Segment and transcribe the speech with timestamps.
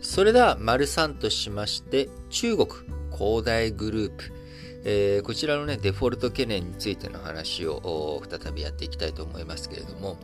[0.00, 2.68] それでは、丸3としまして、中国
[3.10, 4.32] 恒大グループ。
[4.88, 10.16] えー、こちらのね、デフォルト懸念についての話を再びやっていきたいと思いますけれども、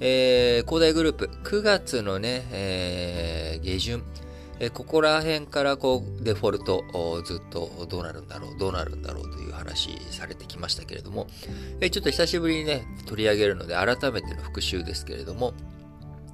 [0.00, 4.02] えー、恒大グループ、9月のね、えー、下旬、
[4.58, 6.84] えここら辺からこうデフォルト
[7.24, 11.26] ずっとどうなるんだろう、どうなるんだろうという話されてきましたけれども、
[11.80, 15.52] えちょっと久しぶりにね、取り上げるので改めての復習ですけれども、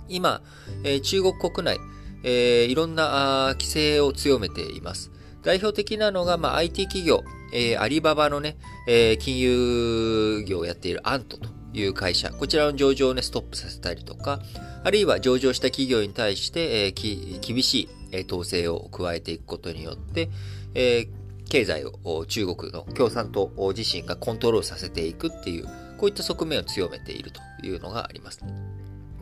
[0.08, 0.42] 今、
[0.84, 1.78] え中国国内、
[2.22, 5.10] えいろんな規制を強めています。
[5.42, 7.22] 代表的なのが、まあ、IT 企業、
[7.52, 14.40] えー、アリババのね、えー、金融業をやっているアントという会社、こちらの上場をね、ストップさせたりとか、
[14.84, 20.30] あるいは上場した企業に対して、えー、厳しい、え統制を加えていくことによって、
[20.74, 21.08] え
[21.48, 25.66] 経済を中国の共産党自身がコントロールさせていくっていう、
[25.98, 28.40] こういった側面を強めているというのがあります。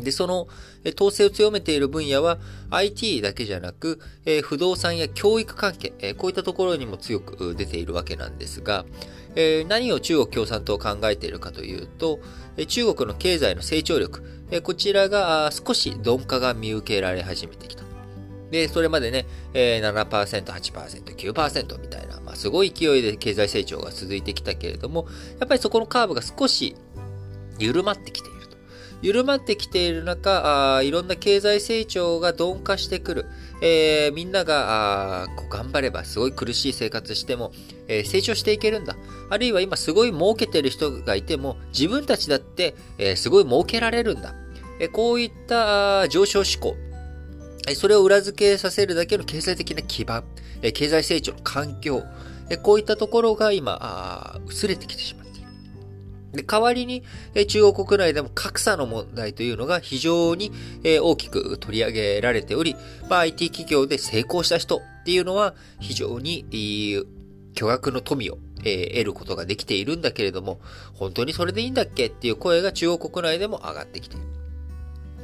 [0.00, 0.48] で、その
[0.94, 2.38] 統制を強めている分野は
[2.70, 8.84] IT だけじゃなく、え不動産や教育関係、えこういったところにも強く出ているわけなんですが、
[9.34, 12.20] え何を中国共産党考えているかというと、
[12.66, 14.22] 中国の経済の成長力、
[14.62, 17.86] こちらが少し鈍化が見受けられ始めてきた。
[18.50, 25.06] で、それまでね、7%、8%、9%みたいな、まあ、すごい勢いで経済成長が続いてきたけれども、
[25.40, 26.76] やっぱりそこのカーブが少し
[27.58, 28.35] 緩まってきている。
[29.02, 33.26] 緩まってきている中、あいろんな経済成長が鈍化してくる。
[33.62, 37.52] えー、みんながあこう頑張ればすごい苦しい生活しても、
[37.88, 38.96] えー、成長していけるんだ。
[39.30, 44.34] あるいは今すごい儲けてる人がいても、自分たちだって、えー、すごい儲けられるんだ。
[44.78, 46.76] えこういった上昇志向。
[47.74, 50.24] それを裏付けさせるだけの経済的な基盤、
[50.72, 52.04] 経済成長の環境、
[52.62, 55.25] こういったところが今、薄れてきてしまう。
[56.32, 57.02] で、代わりに、
[57.34, 60.52] え中国国内でも格差の問題というのが非常に
[60.84, 62.76] え大きく取り上げられており、
[63.08, 66.44] まあ、IT 企業で成功した人っていうのは非常に
[67.54, 70.60] 巨額の富をえ得ることができているんだけれども、
[70.94, 74.26] 本当にそれでいいんだっけっていう声が中国国内でも上がってきている。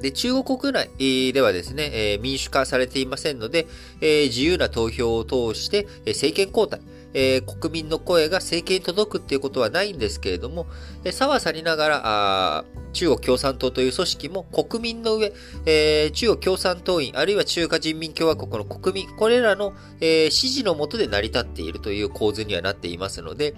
[0.03, 3.67] で、中国国内ではですね、民主化されていませんので、
[4.01, 6.81] 自由な投票を通して政権交代、
[7.15, 10.67] えー、国民の声が政権に届くっていうことはないんですけれども、
[11.05, 15.33] えさはさりながら、あ中国共産党という組織も国民の上、
[15.67, 23.55] えー、中国共産党員、あるいは中華人民共和国の国民、これらの、えー、支持のもとで成り立っているという構図にはなっていますので、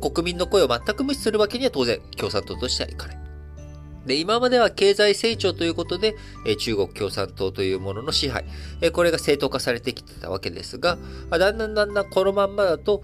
[0.00, 3.23] 国民の声を全く無視するわけには当然共産党としてはいかない。
[4.06, 6.14] で、今までは経済成長ということで、
[6.46, 8.44] え中国共産党というものの支配、
[8.80, 10.98] えこれが正当化されてきてたわけですが、
[11.30, 13.02] だんだんだんだんこのまんまだと、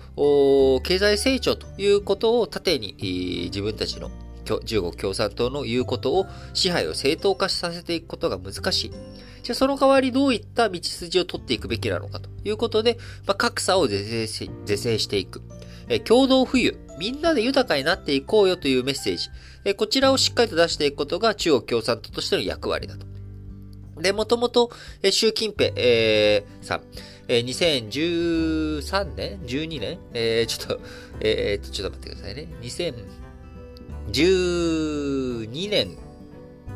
[0.84, 2.96] 経済成長ということを盾に、
[3.52, 4.10] 自分たちの
[4.64, 8.90] 中国共産党の言うことを支配を正当化させていくことが難しい。
[9.42, 15.42] じゃあその代わりどういった道筋を取っていくべきなのかということで、まあ、格差を是正し是正していく。
[15.88, 19.30] え共同富裕、みんなで豊かになっていこうよというメッセージ。
[19.64, 23.06] えこちらをしっかりと出していくことが中国共産党としての役割だと。
[24.02, 24.70] で、もともと、
[25.10, 26.82] 習近平、えー、さん、
[27.26, 27.44] えー、
[27.88, 30.80] 2013年 ?12 年えー、ちょっと、
[31.20, 32.48] えー、ちょっと待ってくださいね。
[34.12, 35.96] 2012年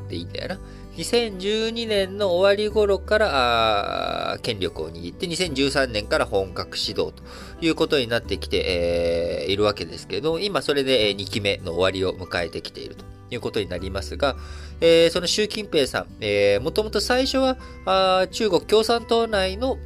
[0.09, 0.59] でいいんだよな。
[0.97, 7.23] 2012年の終わり頃から権力を握って2013年から本格指導と
[7.61, 14.37] いうことになってきて、えー、いるわけですけど、今それで2期目の終わりを迎えてきているということになりますが、
[14.81, 17.57] えー、その習近平さん、えー、もともと最初は
[17.87, 19.79] あ中国共産党内の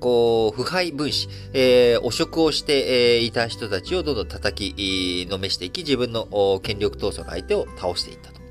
[0.00, 8.41] こう、腐敗分子、えー、汚職をして、えー、いた人たちをどんどん叩き、のめしていき、自分の権力闘争の相手を倒していったと。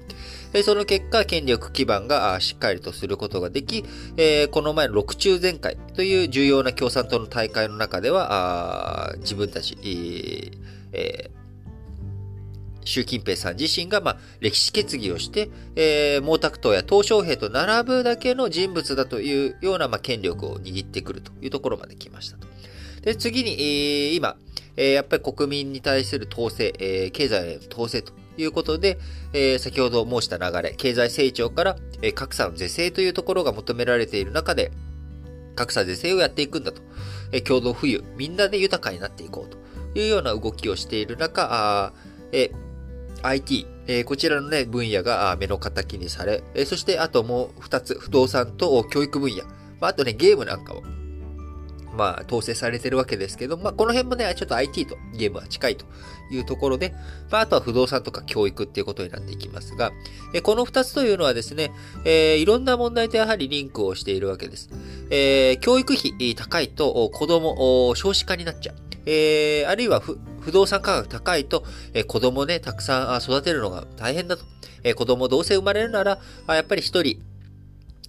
[0.63, 9.78] その結果、権力基盤がしっかりとすることができ、この前の6中全会という重要な共産党の大会の中では、自分たち、
[10.91, 11.31] え
[12.84, 22.48] 習近平さん自身が、まあ、歴史決議をして、えー、毛沢東や鄧小平と並ぶだけの人物だというような、まあ、権力を握ってくるというところまで来ましたと。
[23.01, 24.38] で、次に、えー、今、
[24.77, 28.98] えー、やっぱり国民に対する統制、えー、経済への統制ということで、
[29.33, 34.72] えー、先ほど申した流れ、経済成長から、えー、格差の是正というところが求められている中で、
[35.56, 36.81] 格差是正をやっていくんだと。
[37.31, 39.57] えー、共同富裕、みんなで豊かになっていこうと
[40.00, 41.94] いうような動きをしている中、あ
[42.31, 49.44] えー、IT、えー、こちらのね、分野が目の敵にされ、えー、そしてあともう二つ、不動産と教育分野、
[49.80, 50.84] まあ、あとね、ゲームなんかも、
[51.95, 55.85] まあ、統制されてるわけですけど、まあ、この辺もね、ちょっと IT とゲームは近いと
[56.31, 56.93] いうところで、
[57.29, 59.91] まあ、あとは不動産とか教育っていうことになっていきますが、
[60.33, 61.71] えこの2つというのはですね、
[62.05, 64.69] えー、いろんな問題とやはりリンクをしているわけです。
[65.09, 68.75] えー、教育費高いと子供、少子化になっちゃう。
[69.05, 74.43] えー、あるいは不動産価格高いと、えー、子供ね、たくさん育てるのが大変だと。
[74.83, 77.19] えー、子供どうせ生まれるなら、あやっぱり一人、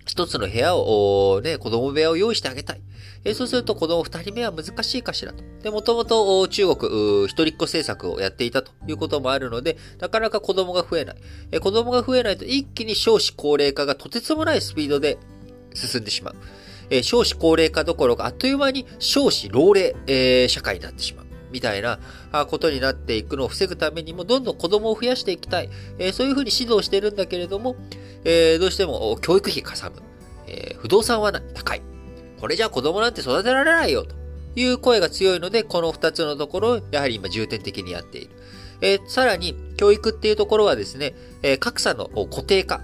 [0.05, 2.81] 一つの部屋を、ね、子供部屋を用意してあげたい。
[3.25, 5.45] えそうすると子供二人目は難しいかしらと。
[5.63, 11.17] で、もともと中国、一人っ子政策をやっていたということもあるので、なかなか子供が増えない。
[11.53, 15.19] え子供が増えないと一気に少子高齢化がとてつもないスピードで
[15.75, 16.35] 進んでしまう。
[16.91, 21.27] え少子高齢化どころかあっという間に少子老齢、えー、社会になってしまう。
[21.53, 22.01] みたいな
[22.49, 25.69] ことになっていくのを防ぐためにも、どんどん子供を増やしていきたい。
[25.99, 27.77] え、そういうふうに指導してるんだけれども、
[28.25, 30.03] えー、どうしても教育費かさむ。
[30.47, 31.83] えー、不動産は高い。
[32.41, 34.15] これじゃ子供なんて育てられないよと
[34.57, 38.31] いう声が強いので、この二つのところをやはり今重点的にやっている。
[38.81, 42.81] えー、さらに、教育っていうところはですね、えー、格差の固定化。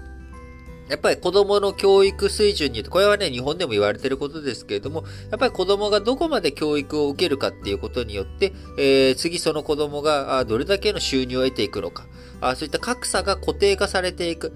[0.89, 12.07] やっぱり子供の教育水準によって、これはね、日本でも言われてることですけれども、やっぱり子供がどこまで教育を受けるかっていうことによって、えー、次その子供がどれだけの収入を得ていくのか。
[12.41, 14.53] あそういった格差が固定化されていく。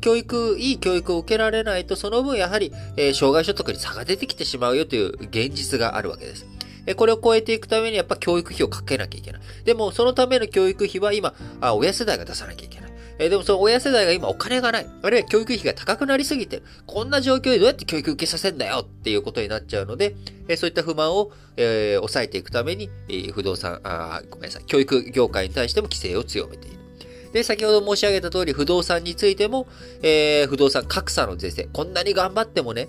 [0.00, 6.46] 教育、いい教育を受けられないと、その分やはり、えー、障害所得に差が出てきてしまうよという現実があるわけです。
[6.94, 9.40] これを超えていくためにやっぱ教育費をかけなきゃいけない。
[9.64, 12.85] でも、そのための教育費は今、あ親世代が出さなきゃいけない。
[13.18, 14.86] えでもその親世代が今お金がない。
[15.02, 16.62] あるいは教育費が高くなりすぎてる。
[16.86, 20.14] こんな状況でどうやって教育受けさせんだよっていうことになっちゃうので、
[20.48, 26.76] えそういった不満を、えー、抑えていくために、え、不動産あ、ごめんなさい、教育業界に対しても規制を強めている。
[27.32, 29.66] で、先ほど申し上げた通り、不動産についても、
[30.02, 31.68] え、不動産格差の是正。
[31.72, 32.88] こんなに頑張ってもね、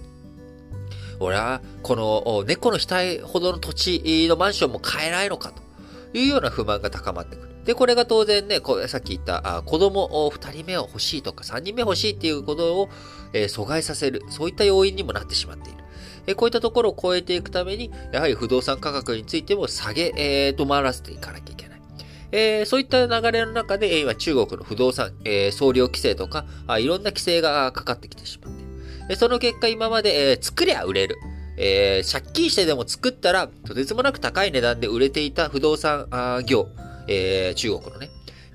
[1.19, 7.56] 俺は、この猫の額ほどの土地のマンションも買えないのかというような不満が高まってくる。
[7.68, 12.90] で、これが当然ね、こさっき言ったあ子供2人目を欲しいとか3人目欲しいっていうことを、
[13.34, 15.84] えー、阻害させる、そういった要因にもなってしまっている。
[16.28, 21.81] え、こういったところを超えていくために、やはり不動産価格についても下げ、えー、止まらせていかなきゃいけない。
[22.31, 29.16] えー、そういった流れの中で、今中国の不動産、えー、総量規制とかあ、いろんな規制がかかってきてしまっている。
[29.18, 31.18] その結果今まで、えー、作りゃ売れる。
[31.58, 36.08] えー、借金してでも作ったら、とてつもなく高い値段で売れていた不動産
[36.46, 36.69] 業、
[37.07, 38.09] えー、中国のね。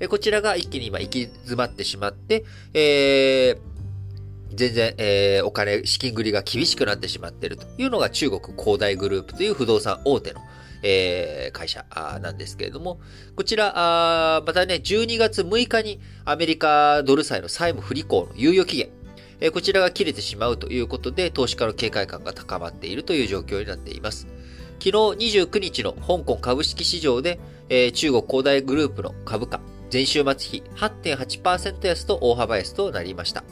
[0.09, 2.45] こちらが一気に今行き詰まってしまって、
[2.75, 3.59] えー、
[4.55, 10.41] 全然、えー、お金、資金繰りが厳しくなってしまっているというのが中国恒大グループという不動産大手の、
[10.83, 11.85] えー、会社
[12.21, 13.01] なんですけれども、
[13.37, 18.89] こちら、あまたね、12月6日にアメリカドル債の債務不履行の猶予期限、
[19.41, 24.27] えー、こちらが切れてしまうということで、投資家の警戒感が高まっているという状況になっています。
[24.83, 27.39] 昨日29日の香港株式市場で、
[27.69, 29.61] えー、中国恒大グループの株価、
[29.93, 33.45] 前週末比8.8%安と大幅安となりました。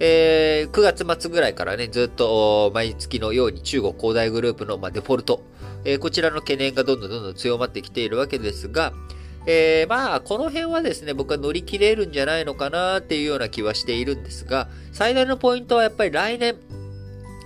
[0.00, 5.44] えー、9月末ぐらいからね、ずっと毎月のように中国恒大グループの、まあ、デフォルト、
[5.84, 8.92] えー、こちらの懸念がどんどんどんどん強まってきているわけですが、
[9.46, 16.56] えー、まあ、この辺はですね、僕は乗り切れるんじゃないのかなっていうような気はしているんですが、最大のポイントはやっぱり来年、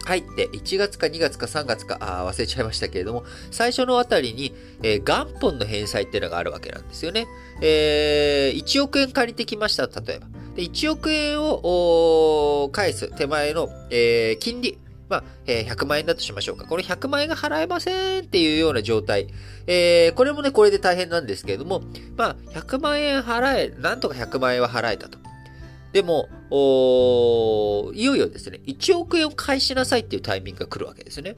[0.04, 7.26] 入って1月か2月か3月かあ忘れちゃいましたけれども、最初のあたりに、えー、元本の返済っていうのがあるわけなんですよね。
[7.60, 10.26] えー、1億円借りてきました、例えば。
[10.56, 14.78] で1億円を返す手前の、えー、金利。
[15.08, 16.64] まあ、えー、100万円だとしましょうか。
[16.64, 19.26] この100万円が払えませんっていうような状態。
[19.66, 21.82] えー、これもね、これで大変なんですけれども、
[22.16, 25.18] まあ、100万円払え、なんとか100万円は払えたと。
[25.92, 26.28] でも、
[27.94, 31.36] いよいよですね、1億円を返しなさいっていうタイミングが来るわけですね。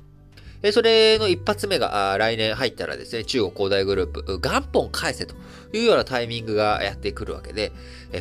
[0.73, 5.35] それの一発目が来年入ったらですね、中国恒大グループ、元本返せと
[5.73, 7.73] いうようなタイミングがやってくるわけで、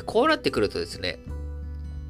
[0.05, 1.19] こうなってくるとですね、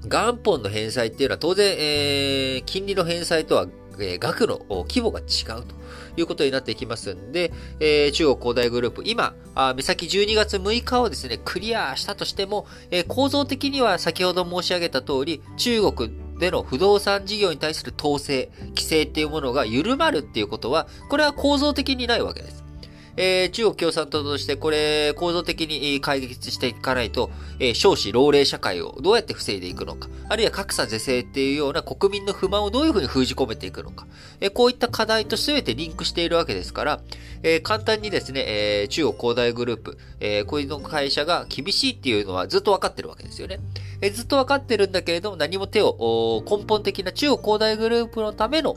[0.09, 3.67] 元本の返済っていうのは当然、えー、金利の返済とは、
[3.99, 5.75] えー、額の規模が違うと
[6.17, 22.62] いうことになっていきますんで、えー、中国恒大グループ、今、あ目先12月6日をですね、クリアしたとしても、えー、構造的には先ほど申し上げた通り、中国での不動産事業に対する統制、規制っていうものが緩まるっていうことは、これは構造的にないわけです。
[23.15, 27.29] えー、中国共産党としてこれ構造的に解決していかないと、
[27.59, 34.07] えー、少子老齢社会をどうやって防いでいくのか、あるいは格差是正っていうような国民の不満をどういうふうに封じ込めていくのか、
[34.39, 37.01] えー、こういった課題と全てリンクしているわけですから、
[37.43, 43.59] えー、簡単にですね、えー、中国恒大グループ、えー、こういうの会社が厳しいっていうのはずっと分かってるわけですよね。
[44.01, 48.75] えー、ずっと分かってるんだけれども、何も手を、根本的な中国恒大グループのための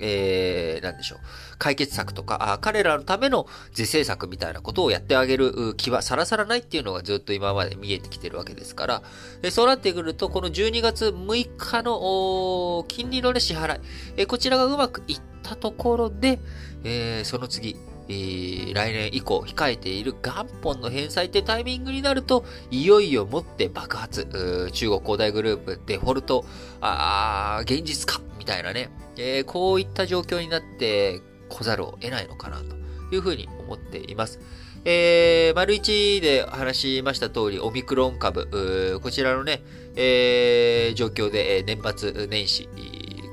[0.00, 1.18] えー、なんでしょう、
[1.58, 9.02] 解決策とか、あ彼らのための是正策みたいなことをやってあげる気はさらさらないっていうのがずっと今まで見えてきてるわけですから、
[9.42, 13.80] えそうなってくると、この12月6日の金利の、ね、支払い、
[14.16, 16.38] えこちらがうまくいったところで、
[16.84, 17.76] えー、その次、
[18.08, 24.70] えー、来年以降控えている元本の返済ってタイミングになると、いよいよもって爆発。
[24.72, 26.44] 中国恒大グループ、デフォルト、
[26.80, 32.76] あ現実化みたいなね、えー、こういった状況になって来ざるを得ないのかなと
[33.14, 34.40] いうふうに思っています。
[34.84, 39.62] えー、丸一で話しました通り、オミクロン株、こちらのね、
[39.96, 42.68] えー、状況で年末年始、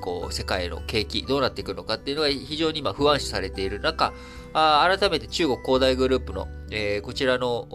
[0.02, 4.14] こう、世界の景気どうなっていくのかっていうのが非常に今不安視されている中、
[4.54, 7.68] あ改めて中国恒大グループの、えー、こちらの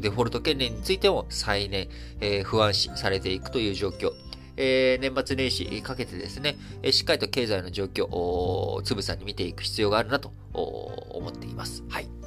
[0.00, 1.88] デフォルト懸念についても再燃、
[2.20, 4.12] えー、不安視されていくという状況。
[4.62, 11.82] えー、年末年始かけてですね、えしっかりと経済の状況をつぶさに見ていく必要があるなと思っています。
[11.88, 12.19] はい。